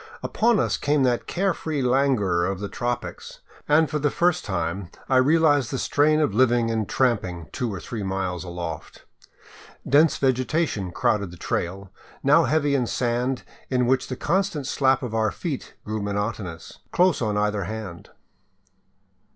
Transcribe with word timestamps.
Upon 0.23 0.59
us 0.59 0.77
came 0.77 1.03
that 1.03 1.27
care 1.27 1.53
free 1.53 1.83
languor 1.83 2.43
of 2.43 2.59
the 2.59 2.67
tropics, 2.67 3.41
and 3.67 3.87
for 3.87 3.99
the 3.99 4.09
first 4.09 4.43
time 4.43 4.89
I 5.07 5.17
realized 5.17 5.69
the 5.69 5.77
strain 5.77 6.19
of 6.19 6.33
living 6.33 6.71
and 6.71 6.89
tramping 6.89 7.49
two 7.51 7.71
or 7.71 7.79
three 7.79 8.01
miles 8.01 8.43
aloft. 8.43 9.05
Dense 9.87 10.17
vegetation 10.17 10.89
crowded 10.91 11.29
the 11.29 11.37
trail, 11.37 11.91
now 12.23 12.45
heavy 12.45 12.73
In 12.73 12.87
sand 12.87 13.43
in 13.69 13.85
which 13.85 14.07
the 14.07 14.15
constant 14.15 14.65
slap 14.65 15.03
of 15.03 15.13
our 15.13 15.29
feet 15.29 15.75
grew 15.85 16.01
monotonous, 16.01 16.79
close 16.91 17.21
on 17.21 17.37
either 17.37 17.65
hand. 17.65 18.09